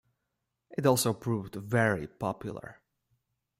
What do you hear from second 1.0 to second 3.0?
proved very popular.